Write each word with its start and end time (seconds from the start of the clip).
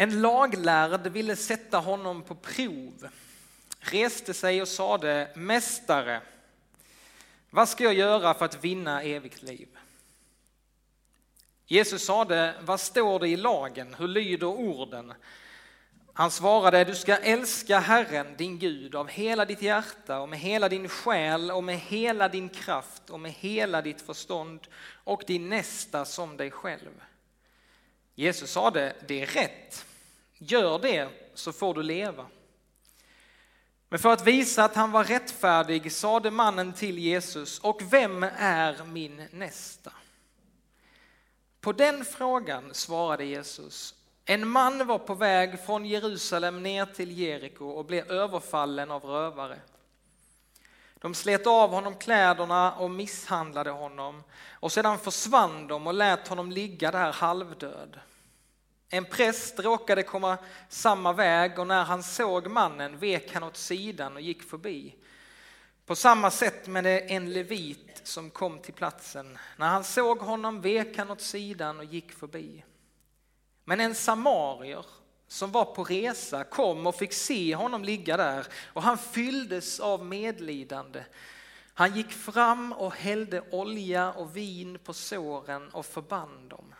En 0.00 0.20
laglärd 0.20 1.06
ville 1.06 1.36
sätta 1.36 1.78
honom 1.78 2.22
på 2.22 2.34
prov, 2.34 3.08
reste 3.80 4.34
sig 4.34 4.62
och 4.62 4.68
sade, 4.68 5.30
Mästare, 5.34 6.20
vad 7.50 7.68
ska 7.68 7.84
jag 7.84 7.94
göra 7.94 8.34
för 8.34 8.44
att 8.44 8.64
vinna 8.64 9.02
evigt 9.02 9.42
liv? 9.42 9.68
Jesus 11.66 12.04
sade, 12.04 12.54
vad 12.60 12.80
står 12.80 13.20
det 13.20 13.28
i 13.28 13.36
lagen? 13.36 13.94
Hur 13.98 14.08
lyder 14.08 14.46
orden? 14.46 15.12
Han 16.12 16.30
svarade, 16.30 16.84
du 16.84 16.94
ska 16.94 17.16
älska 17.16 17.78
Herren, 17.78 18.36
din 18.36 18.58
Gud, 18.58 18.94
av 18.94 19.08
hela 19.08 19.44
ditt 19.44 19.62
hjärta 19.62 20.20
och 20.20 20.28
med 20.28 20.38
hela 20.38 20.68
din 20.68 20.88
själ 20.88 21.50
och 21.50 21.64
med 21.64 21.78
hela 21.78 22.28
din 22.28 22.48
kraft 22.48 23.10
och 23.10 23.20
med 23.20 23.32
hela 23.32 23.82
ditt 23.82 24.00
förstånd 24.00 24.60
och 25.04 25.22
din 25.26 25.48
nästa 25.48 26.04
som 26.04 26.36
dig 26.36 26.50
själv. 26.50 27.02
Jesus 28.14 28.50
sade, 28.50 28.96
det 29.06 29.22
är 29.22 29.26
rätt. 29.26 29.84
Gör 30.38 30.78
det 30.78 31.08
så 31.34 31.52
får 31.52 31.74
du 31.74 31.82
leva. 31.82 32.26
Men 33.88 33.98
för 33.98 34.12
att 34.12 34.26
visa 34.26 34.64
att 34.64 34.74
han 34.74 34.92
var 34.92 35.04
rättfärdig 35.04 35.92
sade 35.92 36.30
mannen 36.30 36.72
till 36.72 36.98
Jesus, 36.98 37.58
och 37.58 37.82
vem 37.92 38.22
är 38.38 38.84
min 38.84 39.28
nästa? 39.32 39.92
På 41.60 41.72
den 41.72 42.04
frågan 42.04 42.74
svarade 42.74 43.24
Jesus, 43.24 43.94
en 44.24 44.48
man 44.48 44.86
var 44.86 44.98
på 44.98 45.14
väg 45.14 45.60
från 45.66 45.86
Jerusalem 45.86 46.62
ner 46.62 46.86
till 46.86 47.18
Jeriko 47.18 47.64
och 47.64 47.84
blev 47.84 48.10
överfallen 48.10 48.90
av 48.90 49.04
rövare. 49.04 49.60
De 50.94 51.14
slet 51.14 51.46
av 51.46 51.70
honom 51.70 51.94
kläderna 51.94 52.72
och 52.72 52.90
misshandlade 52.90 53.70
honom 53.70 54.22
och 54.50 54.72
sedan 54.72 54.98
försvann 54.98 55.66
de 55.66 55.86
och 55.86 55.94
lät 55.94 56.28
honom 56.28 56.52
ligga 56.52 56.90
där 56.90 57.12
halvdöd. 57.12 58.00
En 58.90 59.04
präst 59.04 59.58
råkade 59.58 60.02
komma 60.02 60.38
samma 60.68 61.12
väg 61.12 61.58
och 61.58 61.66
när 61.66 61.84
han 61.84 62.02
såg 62.02 62.46
mannen 62.46 62.98
vek 62.98 63.34
han 63.34 63.42
åt 63.42 63.56
sidan 63.56 64.14
och 64.14 64.20
gick 64.20 64.42
förbi. 64.42 64.94
På 65.86 65.96
samma 65.96 66.30
sätt 66.30 66.66
med 66.66 66.86
en 66.86 67.32
levit 67.32 68.00
som 68.04 68.30
kom 68.30 68.58
till 68.58 68.74
platsen. 68.74 69.38
När 69.56 69.68
han 69.68 69.84
såg 69.84 70.18
honom 70.18 70.60
vek 70.60 70.98
han 70.98 71.10
åt 71.10 71.20
sidan 71.20 71.78
och 71.78 71.84
gick 71.84 72.12
förbi. 72.12 72.64
Men 73.64 73.80
en 73.80 73.94
samarier 73.94 74.86
som 75.28 75.52
var 75.52 75.64
på 75.64 75.84
resa 75.84 76.44
kom 76.44 76.86
och 76.86 76.94
fick 76.94 77.12
se 77.12 77.54
honom 77.54 77.84
ligga 77.84 78.16
där 78.16 78.46
och 78.72 78.82
han 78.82 78.98
fylldes 78.98 79.80
av 79.80 80.04
medlidande. 80.04 81.04
Han 81.74 81.96
gick 81.96 82.12
fram 82.12 82.72
och 82.72 82.94
hällde 82.94 83.42
olja 83.50 84.12
och 84.12 84.36
vin 84.36 84.78
på 84.84 84.92
såren 84.94 85.68
och 85.68 85.86
förband 85.86 86.50
dem. 86.50 86.74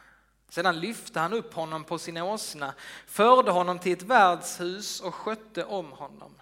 Sedan 0.48 0.80
lyfte 0.80 1.20
han 1.20 1.32
upp 1.32 1.54
honom 1.54 1.84
på 1.84 1.98
sin 1.98 2.16
åsna, 2.16 2.74
förde 3.06 3.50
honom 3.50 3.78
till 3.78 3.92
ett 3.92 4.02
värdshus 4.02 5.00
och 5.00 5.14
skötte 5.14 5.64
om 5.64 5.92
honom. 5.92 6.34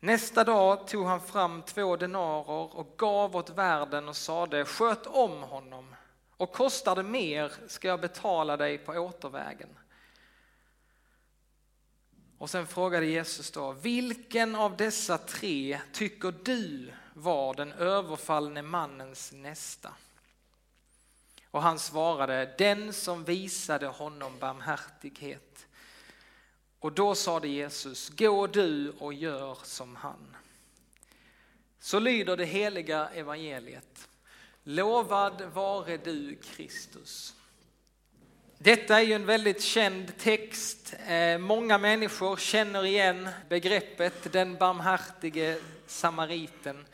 Nästa 0.00 0.44
dag 0.44 0.88
tog 0.88 1.06
han 1.06 1.20
fram 1.20 1.62
två 1.62 1.96
denarer 1.96 2.76
och 2.76 2.94
gav 2.96 3.36
åt 3.36 3.50
värden 3.50 4.08
och 4.08 4.16
sade, 4.16 4.64
sköt 4.64 5.06
om 5.06 5.42
honom 5.42 5.94
och 6.36 6.52
kostar 6.52 6.96
det 6.96 7.02
mer 7.02 7.52
ska 7.66 7.88
jag 7.88 8.00
betala 8.00 8.56
dig 8.56 8.78
på 8.78 8.92
återvägen. 8.92 9.68
Och 12.38 12.50
sen 12.50 12.66
frågade 12.66 13.06
Jesus 13.06 13.50
då, 13.50 13.72
vilken 13.72 14.54
av 14.54 14.76
dessa 14.76 15.18
tre 15.18 15.80
tycker 15.92 16.34
du 16.44 16.92
var 17.14 17.54
den 17.54 17.72
överfallne 17.72 18.62
mannens 18.62 19.32
nästa? 19.32 19.94
Och 21.52 21.62
han 21.62 21.78
svarade, 21.78 22.54
den 22.58 22.92
som 22.92 23.24
visade 23.24 23.86
honom 23.86 24.38
barmhärtighet. 24.38 25.66
Och 26.78 26.92
då 26.92 27.14
sade 27.14 27.48
Jesus, 27.48 28.08
gå 28.08 28.46
du 28.46 28.90
och 28.90 29.14
gör 29.14 29.58
som 29.62 29.96
han. 29.96 30.36
Så 31.80 31.98
lyder 31.98 32.36
det 32.36 32.44
heliga 32.44 33.08
evangeliet. 33.08 34.08
Lovad 34.62 35.42
vare 35.54 35.96
du 35.96 36.36
Kristus. 36.36 37.34
Detta 38.58 39.00
är 39.00 39.04
ju 39.04 39.12
en 39.12 39.26
väldigt 39.26 39.62
känd 39.62 40.18
text. 40.18 40.94
Eh, 41.06 41.38
många 41.38 41.78
människor 41.78 42.36
känner 42.36 42.84
igen 42.84 43.28
begreppet 43.48 44.32
den 44.32 44.56
barmhärtige 44.56 45.58
samariten. 45.86 46.86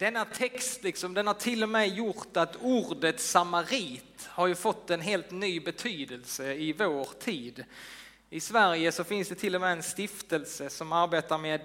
Denna 0.00 0.24
text 0.24 0.82
liksom, 0.82 1.14
den 1.14 1.26
har 1.26 1.34
till 1.34 1.62
och 1.62 1.68
med 1.68 1.88
gjort 1.88 2.36
att 2.36 2.56
ordet 2.56 3.20
samarit 3.20 4.28
har 4.28 4.46
ju 4.46 4.54
fått 4.54 4.90
en 4.90 5.00
helt 5.00 5.30
ny 5.30 5.60
betydelse 5.60 6.54
i 6.54 6.72
vår 6.72 7.08
tid. 7.18 7.64
I 8.30 8.40
Sverige 8.40 8.92
så 8.92 9.04
finns 9.04 9.28
det 9.28 9.34
till 9.34 9.54
och 9.54 9.60
med 9.60 9.72
en 9.72 9.82
stiftelse 9.82 10.70
som 10.70 10.92
arbetar 10.92 11.38
med 11.38 11.60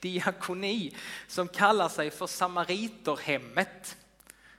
diakoni 0.00 0.96
som 1.28 1.48
kallar 1.48 1.88
sig 1.88 2.10
för 2.10 2.26
Samariterhemmet. 2.26 3.96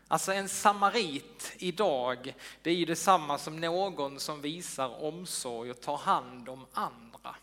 Alltså 0.08 0.34
en 0.34 0.50
samarit 0.50 1.54
idag, 1.58 2.36
det 2.62 2.70
är 2.70 2.76
ju 2.76 2.86
detsamma 2.86 3.38
som 3.38 3.60
någon 3.60 4.20
som 4.20 4.42
visar 4.42 5.04
omsorg 5.04 5.72
och 5.72 5.82
tar 5.82 5.98
hand 5.98 6.50
om 6.50 6.66
andra. 6.74 7.36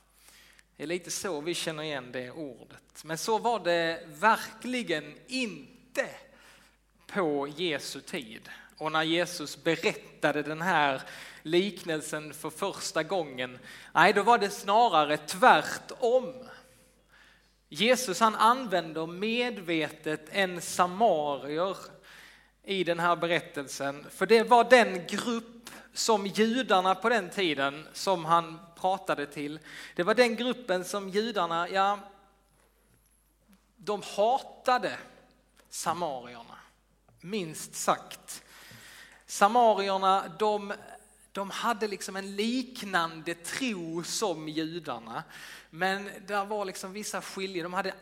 Det 0.79 0.85
är 0.85 0.89
lite 0.89 1.11
så 1.11 1.41
vi 1.41 1.55
känner 1.55 1.83
igen 1.83 2.13
det 2.13 2.31
ordet. 2.31 3.05
Men 3.05 3.19
så 3.19 3.39
var 3.39 3.61
det 3.61 4.01
verkligen 4.07 5.15
inte 5.27 6.07
på 7.07 7.49
Jesu 7.57 8.01
tid. 8.01 8.49
Och 8.77 8.93
när 8.93 9.03
Jesus 9.03 9.65
berättade 9.65 10.43
den 10.43 10.63
här 10.63 11.03
liknelsen 11.43 12.35
för 12.35 12.51
första 12.51 13.03
gången, 13.03 13.59
nej 13.93 14.13
då 14.13 14.23
var 14.23 14.39
det 14.39 14.51
snarare 14.51 15.17
tvärtom. 15.17 16.35
Jesus 17.69 18.21
han 18.21 18.35
använder 18.35 19.07
medvetet 19.07 20.29
en 20.31 20.61
samarier 20.61 21.77
i 22.65 22.85
den 22.85 22.99
här 22.99 23.17
berättelsen, 23.17 24.07
för 24.11 24.27
det 24.27 24.43
var 24.43 24.65
den 24.71 25.07
grupp 25.07 25.71
som 25.93 26.27
judarna 26.27 26.95
på 26.95 27.09
den 27.09 27.31
tiden 27.31 27.89
som 27.93 28.25
han 28.25 28.59
pratade 28.81 29.27
till, 29.27 29.59
det 29.97 30.03
var 30.03 30.15
den 30.15 30.37
gruppen 30.37 30.85
som 30.85 31.09
judarna, 31.09 31.69
ja, 31.69 31.99
de 33.77 34.03
hatade 34.17 34.99
samarierna, 35.69 36.59
minst 37.21 37.75
sagt. 37.75 38.43
Samarierna, 39.27 40.29
de, 40.39 40.73
de 41.33 41.51
hade 41.51 41.89
liksom 41.89 42.17
en 42.17 42.37
liknande 42.37 43.35
tro 43.35 44.03
som 44.05 44.49
judarna, 44.49 45.23
men 45.71 46.11
det 46.27 46.45
var 46.45 46.65
liksom 46.65 46.93
vissa 46.93 47.23
skiljer. 47.23 47.63
De 47.63 47.73
hade 47.73 47.95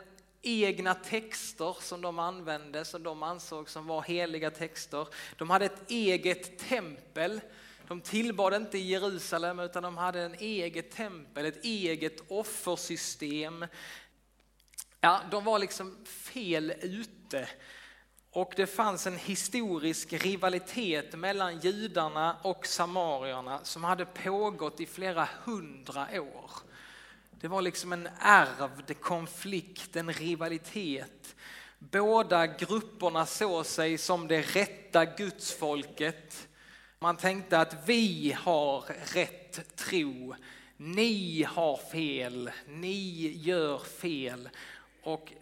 egna 0.42 0.94
texter 0.94 1.76
som 1.80 2.00
de 2.00 2.18
använde, 2.18 2.84
som 2.84 3.02
de 3.02 3.22
ansåg 3.22 3.70
som 3.70 3.86
var 3.86 4.02
heliga 4.02 4.50
texter. 4.50 5.08
De 5.36 5.50
hade 5.50 5.64
ett 5.64 5.90
eget 5.90 6.58
tempel. 6.58 7.40
De 7.88 8.00
tillbad 8.00 8.54
inte 8.54 8.78
i 8.78 8.86
Jerusalem 8.86 9.58
utan 9.58 9.82
de 9.82 9.96
hade 9.96 10.22
en 10.22 10.34
eget 10.34 10.90
tempel, 10.90 11.46
ett 11.46 11.64
eget 11.64 12.20
offersystem. 12.28 13.66
Ja, 15.00 15.20
de 15.30 15.44
var 15.44 15.58
liksom 15.58 16.04
fel 16.06 16.72
ute. 16.82 17.48
Och 18.30 18.52
det 18.56 18.66
fanns 18.66 19.06
en 19.06 19.16
historisk 19.16 20.12
rivalitet 20.12 21.18
mellan 21.18 21.60
judarna 21.60 22.36
och 22.42 22.66
samarierna 22.66 23.64
som 23.64 23.84
hade 23.84 24.04
pågått 24.04 24.80
i 24.80 24.86
flera 24.86 25.28
hundra 25.44 26.22
år. 26.22 26.50
Det 27.30 27.48
var 27.48 27.62
liksom 27.62 27.92
en 27.92 28.08
ärvd 28.20 29.00
konflikt, 29.00 29.96
en 29.96 30.12
rivalitet. 30.12 31.36
Båda 31.78 32.46
grupperna 32.46 33.26
såg 33.26 33.66
sig 33.66 33.98
som 33.98 34.28
det 34.28 34.40
rätta 34.40 35.04
gudsfolket. 35.04 36.48
Man 36.98 37.16
tänkte 37.16 37.58
att 37.58 37.88
vi 37.88 38.36
har 38.38 38.84
rätt 39.14 39.76
tro, 39.76 40.34
ni 40.76 41.42
har 41.42 41.76
fel, 41.76 42.50
ni 42.66 43.28
gör 43.36 43.78
fel. 43.78 44.48
Och 45.02 45.32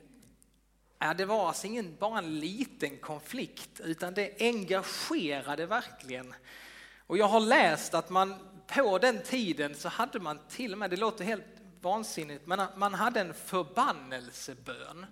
ja, 0.99 1.15
det 1.15 1.25
var 1.25 1.49
alltså 1.49 1.67
ingen 1.67 1.97
bara 1.97 2.19
en 2.19 2.41
liten 2.41 2.99
konflikt 2.99 3.81
utan 3.81 4.15
det 4.15 4.37
engagerade 4.41 5.67
verkligen. 5.67 6.35
Och 7.07 7.19
jag 7.19 7.29
har 7.29 7.41
läst 7.41 7.95
att 7.95 8.11
man 8.11 8.35
på 8.67 8.99
den 8.99 9.23
tiden 9.23 9.75
så 9.75 9.89
hade 9.89 10.21
man 10.21 10.39
till 10.49 10.73
och 10.73 10.79
med, 10.79 10.91
det 10.91 10.97
låter 10.97 11.25
helt 11.25 11.45
vansinnigt, 11.81 12.47
men 12.47 12.67
man 12.77 12.95
hade 12.95 13.21
en 13.21 13.35
förbannelsebön 13.35 15.07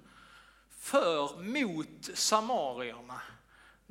för 0.71 1.43
mot 1.43 2.11
samarierna. 2.15 3.21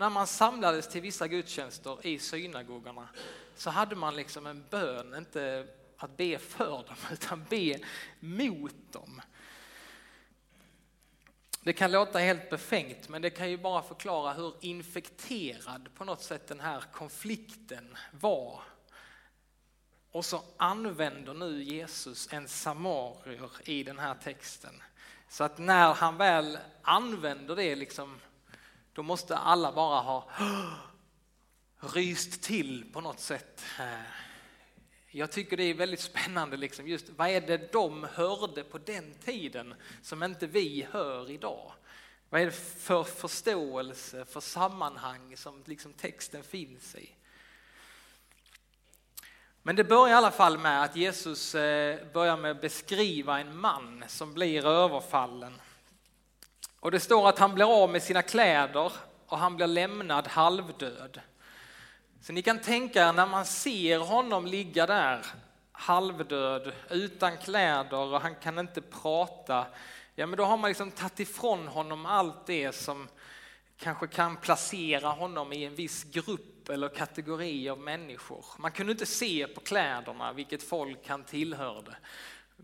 När 0.02 0.10
man 0.10 0.28
samlades 0.28 0.88
till 0.88 1.02
vissa 1.02 1.28
gudstjänster 1.28 2.06
i 2.08 2.20
synagogorna 2.20 3.10
så 3.56 3.70
hade 3.70 3.96
man 3.96 4.16
liksom 4.16 4.48
en 4.48 4.66
bön, 4.70 5.16
inte 5.16 5.68
att 5.98 6.18
be 6.18 6.38
för 6.38 6.84
dem 6.88 6.96
utan 7.12 7.46
be 7.50 7.80
mot 8.20 8.92
dem. 8.92 9.22
Det 11.62 11.74
kan 11.74 11.92
låta 11.92 12.20
helt 12.20 12.50
befängt 12.50 13.10
men 13.10 13.22
det 13.22 13.30
kan 13.30 13.50
ju 13.50 13.58
bara 13.58 13.82
förklara 13.82 14.34
hur 14.34 14.54
infekterad 14.62 15.90
på 15.96 16.06
något 16.06 16.24
sätt 16.24 16.48
den 16.48 16.60
här 16.60 16.84
konflikten 16.92 17.98
var 18.12 18.62
Och 20.12 20.26
så 20.26 20.44
använder 20.58 21.34
nu 21.34 21.64
Jesus 21.64 22.28
en 22.32 22.48
samarier 22.48 23.52
i 23.66 23.84
den 23.84 24.00
här 24.00 24.16
texten. 24.16 24.84
Så 25.30 25.44
att 25.44 25.58
när 25.58 25.94
han 25.94 26.18
väl 26.18 26.58
använder 26.82 27.56
det, 27.56 27.76
liksom, 27.76 28.20
då 28.94 29.04
måste 29.04 29.38
alla 29.38 29.72
bara 29.72 30.02
ha 30.02 30.30
ryst 31.80 32.42
till 32.44 32.92
på 32.94 33.02
något 33.02 33.20
sätt. 33.20 33.64
Eh, 33.80 33.86
jag 35.08 35.32
tycker 35.32 35.58
det 35.58 35.64
är 35.64 35.74
väldigt 35.74 36.00
spännande, 36.00 36.58
liksom, 36.58 36.88
just 36.88 37.10
vad 37.10 37.30
är 37.30 37.42
det 37.42 37.72
de 37.72 38.08
hörde 38.14 38.64
på 38.64 38.78
den 38.78 39.14
tiden 39.14 39.74
som 40.02 40.24
inte 40.24 40.48
vi 40.48 40.88
hör 40.92 41.32
idag? 41.32 41.72
Vad 42.30 42.42
är 42.42 42.46
det 42.46 42.52
för 42.80 43.04
förståelse, 43.04 44.26
för 44.26 44.40
sammanhang 44.40 45.38
som 45.38 45.64
liksom 45.66 45.94
texten 45.94 46.44
finns 46.44 46.96
i? 46.96 47.10
Men 49.64 49.76
det 49.76 49.84
börjar 49.84 50.08
i 50.08 50.18
alla 50.18 50.32
fall 50.32 50.58
med 50.58 50.84
att 50.84 50.96
Jesus 50.96 51.56
eh, 51.56 52.12
börjar 52.14 52.38
med 52.38 52.52
att 52.52 52.62
beskriva 52.62 53.40
en 53.40 53.58
man 53.58 54.04
som 54.08 54.34
blir 54.34 54.66
överfallen. 54.66 55.62
Och 56.82 56.92
det 56.92 57.00
står 57.00 57.30
att 57.30 57.40
han 57.40 57.54
blir 57.56 57.84
av 57.84 57.90
med 57.90 58.04
sina 58.04 58.22
kläder 58.22 58.92
och 59.28 59.38
han 59.38 59.56
blir 59.56 59.68
lämnad 59.68 60.28
halvdöd. 60.28 61.22
Så 62.22 62.34
ni 62.34 62.42
kan 62.42 62.60
tänka 62.60 63.08
er 63.08 63.14
när 63.14 63.26
man 63.26 63.46
ser 63.46 64.00
honom 64.00 64.46
ligga 64.46 64.86
där 64.86 65.26
halvdöd 65.72 66.74
utan 66.90 67.38
kläder 67.38 67.98
och 67.98 68.22
han 68.22 68.36
kan 68.36 68.60
inte 68.60 68.82
prata. 68.82 69.66
Ja, 70.16 70.26
men 70.26 70.38
då 70.38 70.44
har 70.44 70.58
man 70.58 70.68
liksom 70.68 70.92
tagit 70.92 71.20
ifrån 71.20 71.68
honom 71.68 72.06
allt 72.06 72.46
det 72.46 72.72
som 72.72 73.08
kanske 73.78 74.08
kan 74.08 74.38
placera 74.38 75.08
honom 75.08 75.54
i 75.54 75.66
en 75.66 75.76
viss 75.76 76.04
grupp 76.04 76.70
eller 76.70 76.90
kategori 76.90 77.70
av 77.70 77.80
människor. 77.80 78.46
Man 78.58 78.72
kunde 78.72 78.92
inte 78.92 79.06
se 79.06 79.48
på 79.48 79.62
kläderna 79.62 80.34
vilket 80.34 80.64
folk 80.64 81.08
han 81.08 81.24
tillhörde. 81.24 81.96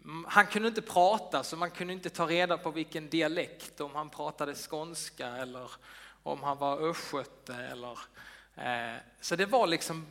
Mm, 0.03 0.25
han 0.29 0.47
kunde 0.47 0.67
inte 0.67 0.81
prata 0.81 1.43
så 1.43 1.57
man 1.57 1.71
kunde 1.71 1.93
inte 1.93 2.09
ta 2.09 2.27
reda 2.27 2.57
på 2.57 2.71
vilken 2.71 3.09
dialekt, 3.09 3.81
om 3.81 3.95
han 3.95 4.09
pratade 4.09 4.55
skånska 4.55 5.27
eller 5.27 5.71
om 6.23 6.43
han 6.43 6.57
var 6.57 6.89
östgöte 6.89 7.55
eller 7.55 7.99
Eh, 8.57 8.95
så 9.21 9.35
det 9.35 9.45
var 9.45 9.67
liksom 9.67 10.05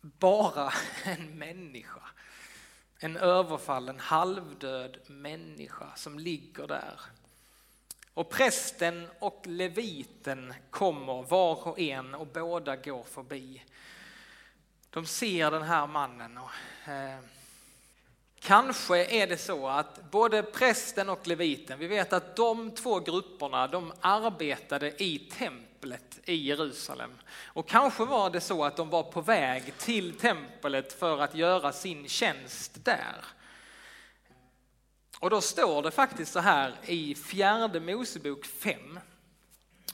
bara 0.00 0.72
en 1.04 1.38
människa. 1.38 2.02
En 2.98 3.16
överfallen, 3.16 3.98
halvdöd 3.98 4.98
människa 5.06 5.86
som 5.96 6.18
ligger 6.18 6.66
där. 6.66 7.00
Och 8.14 8.30
prästen 8.30 9.08
och 9.18 9.42
leviten 9.46 10.54
kommer 10.70 11.22
var 11.22 11.68
och 11.68 11.78
en 11.78 12.14
och 12.14 12.26
båda 12.26 12.76
går 12.76 13.02
förbi. 13.02 13.64
De 14.90 15.06
ser 15.06 15.50
den 15.50 15.62
här 15.62 15.86
mannen. 15.86 16.38
Och, 16.38 16.88
eh, 16.88 17.18
kanske 18.40 19.04
är 19.04 19.26
det 19.26 19.36
så 19.36 19.68
att 19.68 20.10
både 20.10 20.42
prästen 20.42 21.08
och 21.08 21.26
leviten, 21.26 21.78
vi 21.78 21.86
vet 21.86 22.12
att 22.12 22.36
de 22.36 22.70
två 22.70 23.00
grupperna 23.00 23.66
de 23.66 23.92
arbetade 24.00 25.02
i 25.02 25.18
templet 25.18 26.18
i 26.24 26.34
Jerusalem. 26.34 27.10
Och 27.44 27.68
kanske 27.68 28.04
var 28.04 28.30
det 28.30 28.40
så 28.40 28.64
att 28.64 28.76
de 28.76 28.90
var 28.90 29.02
på 29.02 29.20
väg 29.20 29.78
till 29.78 30.18
templet 30.18 30.92
för 30.92 31.18
att 31.18 31.34
göra 31.34 31.72
sin 31.72 32.08
tjänst 32.08 32.84
där. 32.84 33.24
Och 35.20 35.30
då 35.30 35.40
står 35.40 35.82
det 35.82 35.90
faktiskt 35.90 36.32
så 36.32 36.40
här 36.40 36.74
i 36.84 37.14
fjärde 37.14 37.80
Mosebok 37.80 38.46
5. 38.46 39.00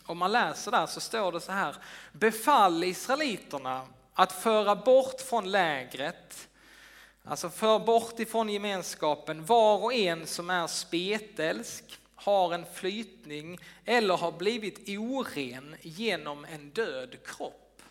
Om 0.07 0.19
man 0.19 0.33
läser 0.33 0.71
där 0.71 0.87
så 0.87 1.01
står 1.01 1.33
det 1.33 1.41
så 1.41 1.53
här. 1.53 1.77
Befall 2.13 2.85
israeliterna 2.85 3.87
att 4.15 4.33
föra 4.33 4.77
bort 4.77 5.21
från 5.21 5.51
lägret, 5.51 6.49
alltså 7.25 7.51
för 7.51 7.79
bort 7.79 8.21
ifrån 8.21 8.49
gemenskapen 8.49 9.45
var 9.45 9.85
och 9.85 9.95
en 9.95 10.27
som 10.27 10.51
är 10.51 10.67
spetälsk, 10.67 11.99
har 12.15 12.55
en 12.55 12.67
flytning 12.75 13.59
eller 13.85 14.17
har 14.17 14.33
blivit 14.33 14.89
oren 14.89 15.77
genom 15.83 16.45
en 16.45 16.71
död 16.71 17.17
kropp. 17.25 17.83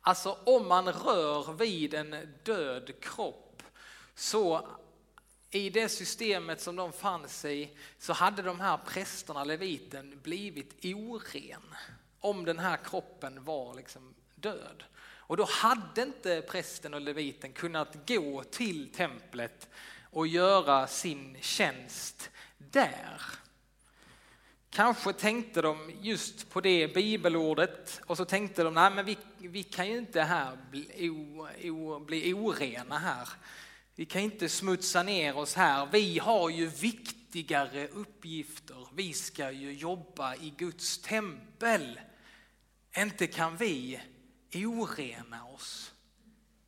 Alltså 0.00 0.38
om 0.44 0.68
man 0.68 0.92
rör 0.92 1.52
vid 1.52 1.94
en 1.94 2.16
död 2.42 3.00
kropp 3.00 3.62
så 4.14 4.68
i 5.50 5.70
det 5.70 5.88
systemet 5.88 6.60
som 6.60 6.76
de 6.76 6.92
fanns 6.92 7.44
i 7.44 7.76
så 7.98 8.12
hade 8.12 8.42
de 8.42 8.60
här 8.60 8.78
prästerna, 8.86 9.44
leviten, 9.44 10.20
blivit 10.22 10.84
oren 10.84 11.74
om 12.20 12.44
den 12.44 12.58
här 12.58 12.76
kroppen 12.84 13.44
var 13.44 13.74
liksom 13.74 14.14
död. 14.34 14.84
Och 15.28 15.36
då 15.36 15.44
hade 15.44 16.02
inte 16.02 16.42
prästen 16.42 16.94
och 16.94 17.00
leviten 17.00 17.52
kunnat 17.52 18.08
gå 18.08 18.42
till 18.42 18.92
templet 18.92 19.68
och 20.10 20.26
göra 20.26 20.86
sin 20.86 21.36
tjänst 21.40 22.30
där. 22.58 23.20
Kanske 24.70 25.12
tänkte 25.12 25.62
de 25.62 25.92
just 26.02 26.50
på 26.50 26.60
det 26.60 26.94
bibelordet 26.94 28.00
och 28.06 28.16
så 28.16 28.24
tänkte 28.24 28.62
de, 28.62 28.74
nej 28.74 28.90
men 28.90 29.04
vi, 29.04 29.18
vi 29.38 29.62
kan 29.62 29.88
ju 29.88 29.98
inte 29.98 30.22
här 30.22 30.58
bli, 30.70 31.10
o, 31.10 31.48
o, 31.62 31.98
bli 31.98 32.34
orena 32.34 32.98
här. 32.98 33.28
Vi 33.94 34.04
kan 34.04 34.22
inte 34.22 34.48
smutsa 34.48 35.02
ner 35.02 35.36
oss 35.36 35.54
här. 35.54 35.88
Vi 35.92 36.18
har 36.18 36.50
ju 36.50 36.66
viktigare 36.66 37.88
uppgifter. 37.88 38.88
Vi 38.94 39.12
ska 39.12 39.50
ju 39.50 39.72
jobba 39.72 40.34
i 40.34 40.54
Guds 40.56 40.98
tempel. 40.98 42.00
Inte 42.96 43.26
kan 43.26 43.56
vi 43.56 44.00
orena 44.54 45.44
oss. 45.44 45.92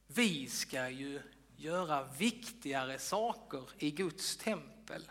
Vi 0.06 0.46
ska 0.46 0.88
ju 0.88 1.20
göra 1.56 2.04
viktigare 2.19 2.98
saker 2.98 3.62
i 3.78 3.90
Guds 3.90 4.36
tempel. 4.36 5.10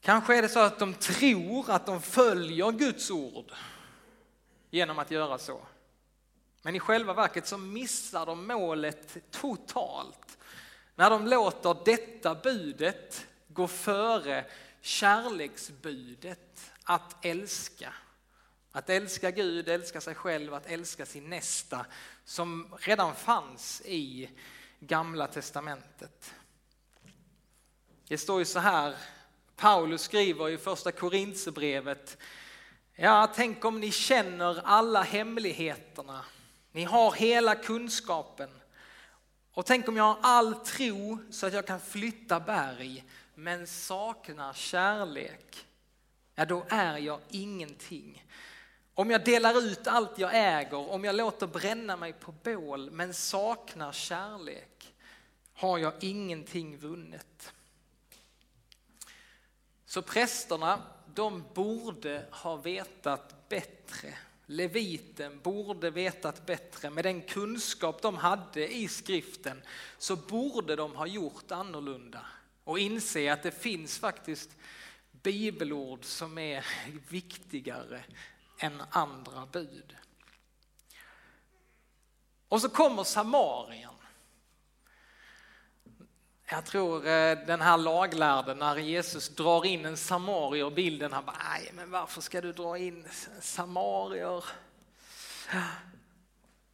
Kanske 0.00 0.36
är 0.36 0.42
det 0.42 0.48
så 0.48 0.60
att 0.60 0.78
de 0.78 0.94
tror 0.94 1.70
att 1.70 1.86
de 1.86 2.02
följer 2.02 2.72
Guds 2.72 3.10
ord 3.10 3.52
genom 4.70 4.98
att 4.98 5.10
göra 5.10 5.38
så. 5.38 5.60
Men 6.62 6.76
i 6.76 6.80
själva 6.80 7.14
verket 7.14 7.46
så 7.46 7.58
missar 7.58 8.26
de 8.26 8.46
målet 8.46 9.16
totalt 9.30 10.38
när 10.94 11.10
de 11.10 11.26
låter 11.26 11.76
detta 11.84 12.34
budet 12.34 13.26
gå 13.48 13.68
före 13.68 14.44
kärleksbudet 14.80 16.72
att 16.84 17.24
älska. 17.24 17.94
Att 18.72 18.90
älska 18.90 19.30
Gud, 19.30 19.68
älska 19.68 20.00
sig 20.00 20.14
själv, 20.14 20.54
att 20.54 20.66
älska 20.66 21.06
sin 21.06 21.30
nästa 21.30 21.86
som 22.24 22.74
redan 22.78 23.14
fanns 23.14 23.82
i 23.84 24.30
gamla 24.80 25.26
testamentet. 25.26 26.34
Det 28.08 28.18
står 28.18 28.38
ju 28.38 28.44
så 28.44 28.58
här 28.58 28.96
Paulus 29.56 30.02
skriver 30.02 30.48
i 30.48 30.58
första 30.58 30.92
Korinthierbrevet, 30.92 32.18
ja 32.94 33.32
tänk 33.34 33.64
om 33.64 33.80
ni 33.80 33.90
känner 33.90 34.60
alla 34.64 35.02
hemligheterna, 35.02 36.24
ni 36.72 36.84
har 36.84 37.12
hela 37.12 37.54
kunskapen 37.54 38.50
och 39.52 39.66
tänk 39.66 39.88
om 39.88 39.96
jag 39.96 40.04
har 40.04 40.18
all 40.22 40.54
tro 40.54 41.18
så 41.30 41.46
att 41.46 41.52
jag 41.52 41.66
kan 41.66 41.80
flytta 41.80 42.40
berg 42.40 43.04
men 43.34 43.66
saknar 43.66 44.52
kärlek, 44.52 45.66
ja 46.34 46.44
då 46.44 46.66
är 46.68 46.98
jag 46.98 47.20
ingenting. 47.28 48.24
Om 49.00 49.10
jag 49.10 49.24
delar 49.24 49.58
ut 49.58 49.86
allt 49.86 50.18
jag 50.18 50.30
äger, 50.34 50.90
om 50.90 51.04
jag 51.04 51.14
låter 51.14 51.46
bränna 51.46 51.96
mig 51.96 52.12
på 52.12 52.32
bål 52.32 52.90
men 52.90 53.14
saknar 53.14 53.92
kärlek 53.92 54.94
har 55.52 55.78
jag 55.78 55.92
ingenting 56.00 56.78
vunnet. 56.78 57.52
Så 59.86 60.02
prästerna, 60.02 60.82
de 61.14 61.44
borde 61.54 62.26
ha 62.30 62.56
vetat 62.56 63.48
bättre. 63.48 64.14
Leviten 64.46 65.40
borde 65.40 65.90
vetat 65.90 66.46
bättre. 66.46 66.90
Med 66.90 67.04
den 67.04 67.22
kunskap 67.22 68.02
de 68.02 68.16
hade 68.16 68.74
i 68.74 68.88
skriften 68.88 69.62
så 69.98 70.16
borde 70.16 70.76
de 70.76 70.96
ha 70.96 71.06
gjort 71.06 71.50
annorlunda 71.50 72.26
och 72.64 72.78
inse 72.78 73.32
att 73.32 73.42
det 73.42 73.62
finns 73.62 73.98
faktiskt 73.98 74.50
bibelord 75.22 76.04
som 76.04 76.38
är 76.38 76.66
viktigare 77.08 78.04
än 78.60 78.82
andra 78.90 79.46
bud. 79.46 79.96
Och 82.48 82.60
så 82.60 82.68
kommer 82.68 83.04
Samarien. 83.04 83.90
Jag 86.50 86.64
tror 86.64 87.06
eh, 87.06 87.38
den 87.46 87.60
här 87.60 87.78
laglärden, 87.78 88.58
när 88.58 88.76
Jesus 88.76 89.28
drar 89.28 89.66
in 89.66 89.84
en 89.84 89.96
samarier 89.96 90.66
i 90.66 90.74
bilden, 90.74 91.12
han 91.12 91.24
bara, 91.24 91.36
nej 91.50 91.70
men 91.74 91.90
varför 91.90 92.20
ska 92.20 92.40
du 92.40 92.52
dra 92.52 92.78
in 92.78 93.08
samarier? 93.40 94.44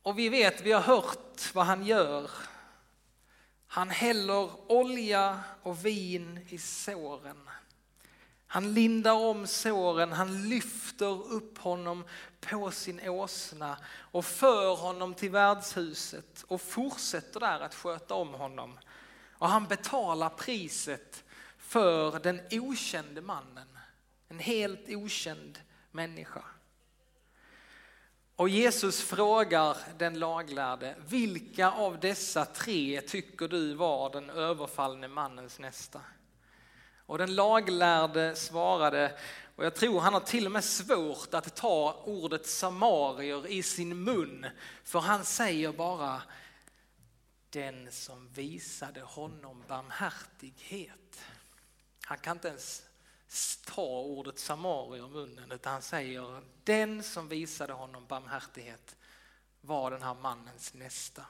Och 0.02 0.18
vi 0.18 0.28
vet, 0.28 0.60
vi 0.60 0.72
har 0.72 0.80
hört 0.80 1.54
vad 1.54 1.66
han 1.66 1.86
gör. 1.86 2.30
Han 3.66 3.90
häller 3.90 4.70
olja 4.72 5.40
och 5.62 5.86
vin 5.86 6.46
i 6.48 6.58
såren. 6.58 7.48
Han 8.56 8.74
lindar 8.74 9.12
om 9.12 9.46
såren, 9.46 10.12
han 10.12 10.48
lyfter 10.48 11.32
upp 11.32 11.58
honom 11.58 12.04
på 12.40 12.70
sin 12.70 13.08
åsna 13.08 13.78
och 13.94 14.24
för 14.24 14.76
honom 14.76 15.14
till 15.14 15.30
värdshuset 15.30 16.44
och 16.48 16.60
fortsätter 16.60 17.40
där 17.40 17.60
att 17.60 17.74
sköta 17.74 18.14
om 18.14 18.34
honom. 18.34 18.78
Och 19.32 19.48
han 19.48 19.66
betalar 19.66 20.28
priset 20.28 21.24
för 21.58 22.18
den 22.18 22.40
okände 22.50 23.20
mannen, 23.20 23.78
en 24.28 24.38
helt 24.38 24.88
okänd 24.88 25.58
människa. 25.90 26.44
Och 28.36 28.48
Jesus 28.48 29.02
frågar 29.02 29.76
den 29.98 30.18
laglärde, 30.18 30.94
vilka 31.08 31.70
av 31.70 32.00
dessa 32.00 32.44
tre 32.44 33.00
tycker 33.00 33.48
du 33.48 33.74
var 33.74 34.10
den 34.10 34.30
överfallne 34.30 35.08
mannens 35.08 35.58
nästa? 35.58 36.00
Och 37.06 37.18
den 37.18 37.34
laglärde 37.34 38.36
svarade, 38.36 39.18
och 39.56 39.64
jag 39.64 39.74
tror 39.74 40.00
han 40.00 40.12
har 40.12 40.20
till 40.20 40.46
och 40.46 40.52
med 40.52 40.64
svårt 40.64 41.34
att 41.34 41.56
ta 41.56 42.02
ordet 42.04 42.46
samarier 42.46 43.46
i 43.46 43.62
sin 43.62 44.04
mun, 44.04 44.46
för 44.84 44.98
han 44.98 45.24
säger 45.24 45.72
bara 45.72 46.22
den 47.50 47.92
som 47.92 48.28
visade 48.28 49.00
honom 49.00 49.64
barmhärtighet. 49.68 51.20
Han 52.04 52.18
kan 52.18 52.36
inte 52.36 52.48
ens 52.48 52.82
ta 53.64 54.00
ordet 54.00 54.38
samarier 54.38 55.06
i 55.06 55.08
munnen 55.08 55.52
utan 55.52 55.72
han 55.72 55.82
säger 55.82 56.42
den 56.64 57.02
som 57.02 57.28
visade 57.28 57.72
honom 57.72 58.06
barmhärtighet 58.06 58.96
var 59.60 59.90
den 59.90 60.02
här 60.02 60.14
mannens 60.14 60.74
nästa. 60.74 61.26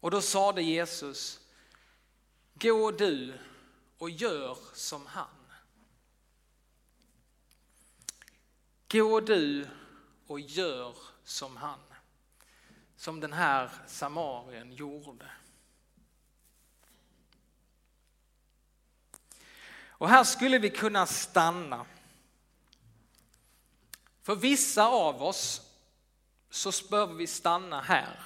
Och 0.00 0.10
då 0.10 0.20
sade 0.20 0.62
Jesus, 0.62 1.40
gå 2.54 2.90
du 2.90 3.38
och 4.02 4.10
gör 4.10 4.58
som 4.74 5.06
han. 5.06 5.26
Gå 8.90 9.20
du 9.20 9.68
och 10.26 10.40
gör 10.40 10.96
som 11.24 11.56
han. 11.56 11.80
Som 12.96 13.20
den 13.20 13.32
här 13.32 13.70
samarien 13.86 14.72
gjorde. 14.72 15.30
Och 19.86 20.08
här 20.08 20.24
skulle 20.24 20.58
vi 20.58 20.70
kunna 20.70 21.06
stanna. 21.06 21.86
För 24.22 24.36
vissa 24.36 24.86
av 24.86 25.22
oss 25.22 25.70
så 26.50 26.72
behöver 26.90 27.14
vi 27.14 27.26
stanna 27.26 27.80
här. 27.80 28.20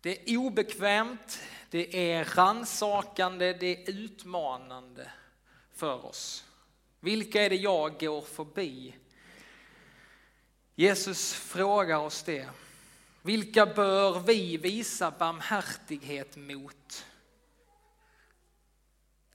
Det 0.00 0.30
är 0.32 0.36
obekvämt, 0.36 1.40
det 1.72 2.12
är 2.12 2.24
ransakande, 2.24 3.52
det 3.52 3.66
är 3.66 3.90
utmanande 3.90 5.10
för 5.72 6.06
oss. 6.06 6.44
Vilka 7.00 7.42
är 7.42 7.50
det 7.50 7.56
jag 7.56 8.00
går 8.00 8.22
förbi? 8.22 8.96
Jesus 10.74 11.32
frågar 11.32 11.98
oss 11.98 12.22
det. 12.22 12.48
Vilka 13.22 13.66
bör 13.66 14.20
vi 14.20 14.56
visa 14.56 15.10
barmhärtighet 15.10 16.36
mot? 16.36 17.06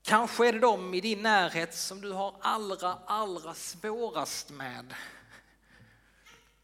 Kanske 0.01 0.48
är 0.48 0.53
det 0.53 0.60
de 0.60 0.94
i 0.94 1.01
din 1.01 1.22
närhet 1.22 1.75
som 1.75 2.01
du 2.01 2.12
har 2.12 2.36
allra, 2.41 2.98
allra 3.06 3.53
svårast 3.53 4.50
med. 4.50 4.96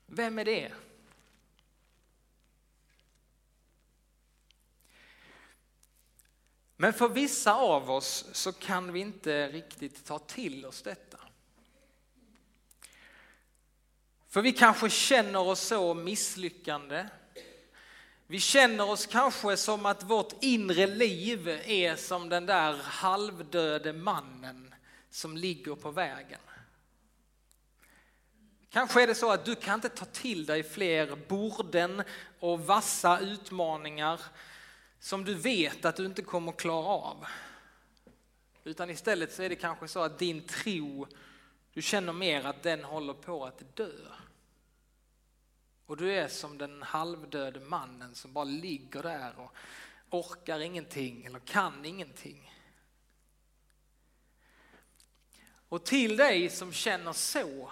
Vem 0.05 0.39
är 0.39 0.45
det? 0.45 0.71
Men 6.77 6.93
för 6.93 7.09
vissa 7.09 7.53
av 7.53 7.91
oss 7.91 8.25
så 8.31 8.51
kan 8.51 8.93
vi 8.93 8.99
inte 8.99 9.47
riktigt 9.47 10.05
ta 10.05 10.19
till 10.19 10.65
oss 10.65 10.81
detta. 10.81 11.17
För 14.29 14.41
vi 14.41 14.51
kanske 14.51 14.89
känner 14.89 15.39
oss 15.39 15.59
så 15.59 15.93
misslyckande. 15.93 17.05
Vi 18.27 18.39
känner 18.39 18.89
oss 18.89 19.05
kanske 19.05 19.57
som 19.57 19.85
att 19.85 20.03
vårt 20.03 20.43
inre 20.43 20.87
liv 20.87 21.47
är 21.65 21.95
som 21.95 22.29
den 22.29 22.45
där 22.45 22.73
halvdöde 22.83 23.93
mannen 23.93 24.75
som 25.09 25.37
ligger 25.37 25.75
på 25.75 25.91
vägen. 25.91 26.39
Kanske 28.69 29.03
är 29.03 29.07
det 29.07 29.15
så 29.15 29.31
att 29.31 29.45
du 29.45 29.55
kan 29.55 29.75
inte 29.75 29.89
ta 29.89 30.05
till 30.05 30.45
dig 30.45 30.63
fler 30.63 31.15
borden 31.27 32.03
och 32.39 32.65
vassa 32.65 33.19
utmaningar 33.19 34.19
som 35.03 35.25
du 35.25 35.33
vet 35.33 35.85
att 35.85 35.95
du 35.95 36.05
inte 36.05 36.21
kommer 36.21 36.51
klara 36.51 36.87
av. 36.87 37.25
Utan 38.63 38.89
istället 38.89 39.33
så 39.33 39.43
är 39.43 39.49
det 39.49 39.55
kanske 39.55 39.87
så 39.87 39.99
att 39.99 40.19
din 40.19 40.47
tro, 40.47 41.07
du 41.73 41.81
känner 41.81 42.13
mer 42.13 42.43
att 42.45 42.63
den 42.63 42.83
håller 42.83 43.13
på 43.13 43.45
att 43.45 43.75
dö. 43.75 43.91
Och 45.85 45.97
du 45.97 46.13
är 46.13 46.27
som 46.27 46.57
den 46.57 46.83
halvdöde 46.83 47.59
mannen 47.59 48.15
som 48.15 48.33
bara 48.33 48.43
ligger 48.43 49.03
där 49.03 49.39
och 49.39 49.55
orkar 50.09 50.59
ingenting 50.59 51.25
eller 51.25 51.39
kan 51.39 51.85
ingenting. 51.85 52.53
Och 55.69 55.85
till 55.85 56.17
dig 56.17 56.49
som 56.49 56.73
känner 56.73 57.13
så, 57.13 57.71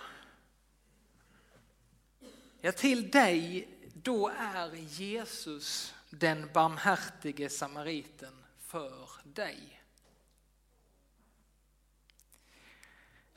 ja 2.61 2.71
till 2.71 3.11
dig, 3.11 3.67
då 3.93 4.27
är 4.27 4.75
Jesus 4.75 5.93
den 6.11 6.49
barmhärtige 6.53 7.49
samariten 7.49 8.43
för 8.59 9.09
dig. 9.23 9.81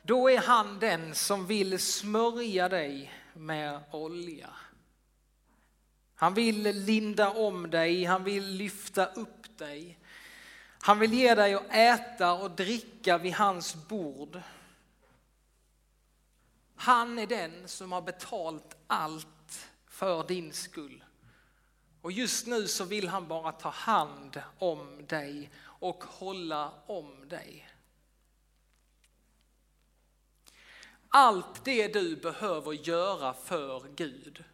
Då 0.03 0.31
är 0.31 0.39
han 0.39 0.79
den 0.79 1.15
som 1.15 1.47
vill 1.47 1.79
smörja 1.79 2.69
dig 2.69 3.13
med 3.35 3.81
olja. 3.91 4.51
Han 6.15 6.35
vill 6.35 6.63
linda 6.63 7.31
om 7.31 7.71
dig, 7.71 8.05
han 8.05 8.25
vill 8.25 8.47
lyfta 8.47 9.07
upp 9.07 9.59
dig. 9.59 9.99
Han 10.81 10.99
vill 10.99 11.13
ge 11.13 11.35
dig 11.35 11.55
att 11.55 11.67
äta 11.71 12.33
och 12.33 12.51
dricka 12.51 13.19
vid 13.19 13.33
hans 13.33 13.75
bord. 13.75 14.41
Han 16.77 17.19
är 17.19 17.27
den 17.27 17.69
som 17.69 17.93
har 17.93 18.03
betalt 18.03 18.77
allt 18.87 19.69
för 19.87 20.29
din 20.29 20.53
skull. 20.53 21.05
Och 22.05 22.13
just 22.13 22.47
nu 22.47 22.69
så 22.69 22.85
vill 22.85 23.09
han 23.09 23.29
bara 23.29 23.53
ta 23.53 23.69
hand 23.69 24.43
om 24.59 25.07
dig 25.07 25.51
och 25.65 26.05
hålla 26.05 26.73
om 26.87 27.29
dig. 27.29 27.69
Allt 31.09 31.65
det 31.65 31.89
du 31.89 32.17
behöver 32.17 32.73
göra 32.73 33.35
för 33.35 33.89
Gud, 33.97 34.45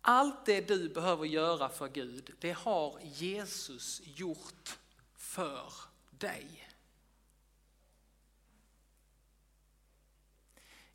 allt 0.00 0.46
det 0.46 0.68
du 0.68 0.88
behöver 0.88 1.26
göra 1.26 1.68
för 1.68 1.88
Gud, 1.88 2.34
det 2.38 2.52
har 2.52 3.00
Jesus 3.02 4.00
gjort 4.04 4.78
för 5.16 5.72
dig. 6.10 6.68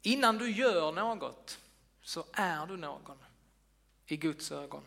Innan 0.02 0.38
du 0.38 0.52
gör 0.52 0.92
något 0.92 1.60
så 2.02 2.26
är 2.34 2.66
du 2.66 2.78
någon 2.78 3.29
i 4.12 4.18
Guds 4.18 4.52
ögon. 4.52 4.84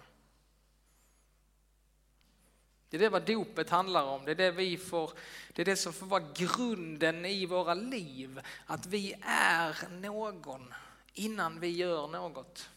Det 2.91 2.97
är 2.97 3.00
det 3.00 3.09
vad 3.09 3.26
dopet 3.26 3.71
handlar 3.71 4.05
om, 4.05 4.25
det 4.25 4.31
är 4.31 4.35
det, 4.35 4.50
vi 4.50 4.76
får, 4.76 5.12
det 5.52 5.62
är 5.62 5.67
det 5.67 5.76
som 5.76 5.93
får 5.93 6.07
vara 6.07 6.25
grunden 6.35 7.25
i 7.25 7.47
våra 7.47 7.75
liv. 7.75 8.41
Att 8.67 8.87
vi 8.87 9.14
är 9.23 9.88
någon 9.91 10.75
innan 11.12 11.61
vi 11.61 11.69
gör 11.69 12.09
något. 12.09 12.69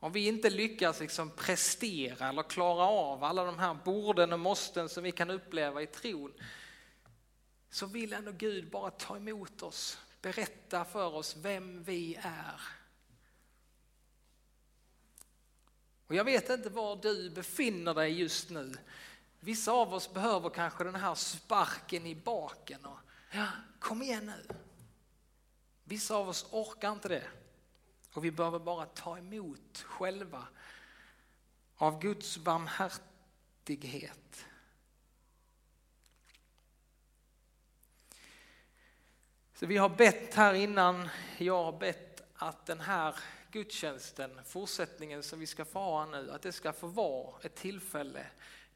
Om 0.00 0.12
vi 0.12 0.26
inte 0.26 0.50
lyckas 0.50 1.00
liksom 1.00 1.30
prestera 1.30 2.28
eller 2.28 2.42
klara 2.42 2.84
av 2.84 3.24
alla 3.24 3.44
de 3.44 3.58
här 3.58 3.74
borden 3.84 4.32
och 4.32 4.40
måsten 4.40 4.88
som 4.88 5.04
vi 5.04 5.12
kan 5.12 5.30
uppleva 5.30 5.82
i 5.82 5.86
tron, 5.86 6.32
så 7.70 7.86
vill 7.86 8.12
ändå 8.12 8.32
Gud 8.32 8.70
bara 8.70 8.90
ta 8.90 9.16
emot 9.16 9.62
oss, 9.62 9.98
berätta 10.22 10.84
för 10.84 11.14
oss 11.14 11.36
vem 11.36 11.82
vi 11.82 12.14
är. 12.22 12.60
Och 16.06 16.14
jag 16.14 16.24
vet 16.24 16.50
inte 16.50 16.68
var 16.68 16.96
du 16.96 17.30
befinner 17.30 17.94
dig 17.94 18.20
just 18.20 18.50
nu. 18.50 18.74
Vissa 19.40 19.72
av 19.72 19.94
oss 19.94 20.12
behöver 20.12 20.50
kanske 20.50 20.84
den 20.84 20.94
här 20.94 21.14
sparken 21.14 22.06
i 22.06 22.14
baken 22.14 22.84
och 22.84 22.98
ja, 23.30 23.46
kom 23.78 24.02
igen 24.02 24.26
nu. 24.26 24.54
Vissa 25.84 26.14
av 26.14 26.28
oss 26.28 26.46
orkar 26.50 26.92
inte 26.92 27.08
det. 27.08 27.24
Och 28.12 28.24
vi 28.24 28.30
behöver 28.30 28.58
bara 28.58 28.86
ta 28.86 29.18
emot 29.18 29.84
själva 29.86 30.46
av 31.76 32.00
Guds 32.00 32.38
barmhärtighet. 32.38 34.46
Så 39.54 39.66
vi 39.66 39.76
har 39.76 39.88
bett 39.88 40.34
här 40.34 40.54
innan, 40.54 41.08
jag 41.38 41.64
har 41.64 41.78
bett 41.78 42.22
att 42.34 42.66
den 42.66 42.80
här 42.80 43.16
gudstjänsten, 43.52 44.40
fortsättningen 44.44 45.22
som 45.22 45.40
vi 45.40 45.46
ska 45.46 45.64
få 45.64 45.78
ha 45.78 46.06
nu, 46.06 46.30
att 46.30 46.42
det 46.42 46.52
ska 46.52 46.72
få 46.72 46.86
vara 46.86 47.34
ett 47.42 47.54
tillfälle 47.54 48.26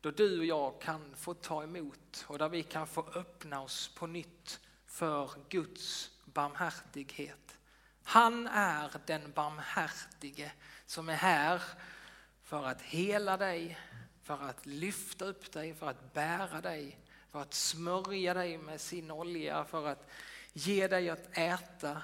då 0.00 0.10
du 0.10 0.38
och 0.38 0.44
jag 0.44 0.80
kan 0.80 1.14
få 1.16 1.34
ta 1.34 1.62
emot 1.62 2.24
och 2.26 2.38
där 2.38 2.48
vi 2.48 2.62
kan 2.62 2.86
få 2.86 3.06
öppna 3.14 3.62
oss 3.62 3.94
på 3.94 4.06
nytt 4.06 4.60
för 4.86 5.30
Guds 5.48 6.10
barmhärtighet. 6.24 7.58
Han 8.02 8.46
är 8.46 8.90
den 9.06 9.32
barmhärtige 9.32 10.52
som 10.86 11.08
är 11.08 11.14
här 11.14 11.62
för 12.42 12.66
att 12.66 12.82
hela 12.82 13.36
dig, 13.36 13.78
för 14.22 14.42
att 14.42 14.66
lyfta 14.66 15.24
upp 15.24 15.52
dig, 15.52 15.74
för 15.74 15.90
att 15.90 16.12
bära 16.12 16.60
dig, 16.60 16.98
för 17.28 17.42
att 17.42 17.54
smörja 17.54 18.34
dig 18.34 18.58
med 18.58 18.80
sin 18.80 19.10
olja, 19.10 19.64
för 19.64 19.86
att 19.86 20.10
ge 20.52 20.88
dig 20.88 21.10
att 21.10 21.38
äta. 21.38 22.02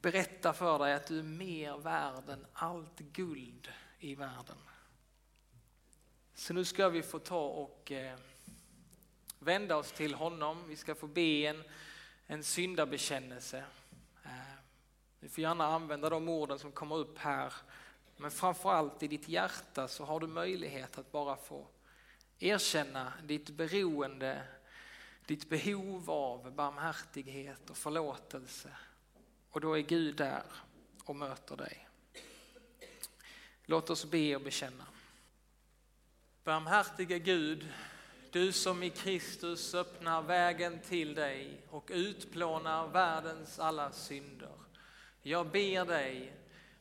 Berätta 0.00 0.52
för 0.52 0.78
dig 0.78 0.94
att 0.94 1.06
du 1.06 1.18
är 1.18 1.22
mer 1.22 1.76
värd 1.76 2.28
än 2.28 2.46
allt 2.52 2.98
guld 2.98 3.68
i 3.98 4.14
världen. 4.14 4.58
Så 6.34 6.54
nu 6.54 6.64
ska 6.64 6.88
vi 6.88 7.02
få 7.02 7.18
ta 7.18 7.46
och 7.46 7.92
eh, 7.92 8.18
vända 9.38 9.76
oss 9.76 9.92
till 9.92 10.14
honom. 10.14 10.68
Vi 10.68 10.76
ska 10.76 10.94
få 10.94 11.06
be 11.06 11.46
en, 11.46 11.62
en 12.26 12.44
syndabekännelse. 12.44 13.64
Eh, 14.24 14.30
du 15.20 15.28
får 15.28 15.42
gärna 15.42 15.66
använda 15.66 16.10
de 16.10 16.28
orden 16.28 16.58
som 16.58 16.72
kommer 16.72 16.96
upp 16.96 17.18
här. 17.18 17.52
Men 18.16 18.30
framförallt 18.30 19.02
i 19.02 19.08
ditt 19.08 19.28
hjärta 19.28 19.88
så 19.88 20.04
har 20.04 20.20
du 20.20 20.26
möjlighet 20.26 20.98
att 20.98 21.12
bara 21.12 21.36
få 21.36 21.66
erkänna 22.38 23.12
ditt 23.22 23.50
beroende, 23.50 24.42
ditt 25.26 25.48
behov 25.48 26.10
av 26.10 26.52
barmhärtighet 26.52 27.70
och 27.70 27.76
förlåtelse. 27.76 28.70
Och 29.52 29.60
då 29.60 29.78
är 29.78 29.82
Gud 29.82 30.16
där 30.16 30.42
och 31.04 31.16
möter 31.16 31.56
dig. 31.56 31.88
Låt 33.64 33.90
oss 33.90 34.04
be 34.04 34.36
och 34.36 34.42
bekänna. 34.42 34.86
Barmhärtige 36.44 37.18
Gud, 37.18 37.68
du 38.30 38.52
som 38.52 38.82
i 38.82 38.90
Kristus 38.90 39.74
öppnar 39.74 40.22
vägen 40.22 40.80
till 40.80 41.14
dig 41.14 41.60
och 41.70 41.90
utplånar 41.92 42.88
världens 42.88 43.58
alla 43.58 43.92
synder. 43.92 44.52
Jag 45.22 45.46
ber 45.46 45.84
dig, 45.84 46.32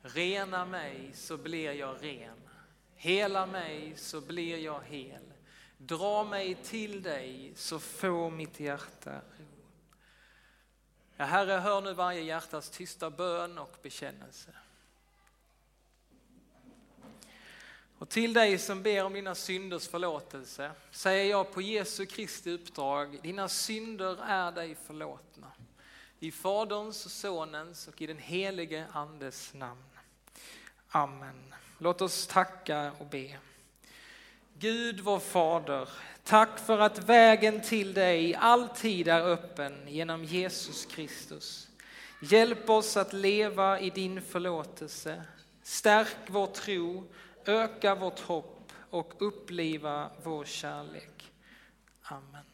rena 0.01 0.65
mig 0.65 1.11
så 1.13 1.37
blir 1.37 1.71
jag 1.71 2.03
ren. 2.03 2.37
Hela 2.95 3.45
mig 3.45 3.93
så 3.95 4.21
blir 4.21 4.57
jag 4.57 4.81
hel. 4.83 5.33
Dra 5.77 6.23
mig 6.23 6.55
till 6.55 7.03
dig 7.03 7.53
så 7.55 7.79
får 7.79 8.31
mitt 8.31 8.59
hjärta 8.59 9.15
ro. 9.15 9.50
Ja, 11.21 11.25
Herre, 11.27 11.51
hör 11.51 11.81
nu 11.81 11.93
varje 11.93 12.21
hjärtas 12.21 12.69
tysta 12.69 13.09
bön 13.09 13.57
och 13.57 13.77
bekännelse. 13.81 14.51
Och 17.97 18.09
till 18.09 18.33
dig 18.33 18.57
som 18.57 18.83
ber 18.83 19.03
om 19.03 19.13
dina 19.13 19.35
synders 19.35 19.87
förlåtelse 19.87 20.71
säger 20.91 21.29
jag 21.29 21.53
på 21.53 21.61
Jesu 21.61 22.05
Kristi 22.05 22.51
uppdrag, 22.51 23.19
dina 23.21 23.49
synder 23.49 24.17
är 24.23 24.51
dig 24.51 24.75
förlåtna. 24.75 25.51
I 26.19 26.31
Faderns 26.31 27.05
och 27.05 27.11
Sonens 27.11 27.87
och 27.87 28.01
i 28.01 28.07
den 28.07 28.19
helige 28.19 28.85
Andes 28.91 29.53
namn. 29.53 29.89
Amen. 30.89 31.53
Låt 31.77 32.01
oss 32.01 32.27
tacka 32.27 32.91
och 32.99 33.05
be. 33.05 33.37
Gud 34.53 34.99
vår 34.99 35.19
Fader, 35.19 35.89
tack 36.23 36.59
för 36.59 36.79
att 36.79 37.09
vägen 37.09 37.61
till 37.61 37.93
dig 37.93 38.35
alltid 38.35 39.07
är 39.07 39.21
öppen 39.21 39.73
genom 39.87 40.23
Jesus 40.23 40.85
Kristus. 40.85 41.67
Hjälp 42.21 42.69
oss 42.69 42.97
att 42.97 43.13
leva 43.13 43.79
i 43.79 43.89
din 43.89 44.21
förlåtelse. 44.21 45.23
Stärk 45.63 46.17
vår 46.27 46.47
tro 46.47 47.07
öka 47.45 47.95
vårt 47.95 48.19
hopp 48.19 48.71
och 48.89 49.13
uppliva 49.17 50.09
vår 50.23 50.45
kärlek. 50.45 51.31
Amen. 52.03 52.50